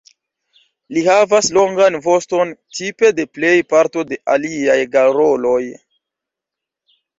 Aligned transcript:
Ili 0.93 1.01
havas 1.07 1.49
longan 1.57 1.97
voston 2.05 2.55
tipe 2.79 3.13
de 3.21 3.27
plej 3.39 3.53
parto 3.75 4.07
de 4.13 4.21
aliaj 4.39 4.81
garoloj. 4.99 5.63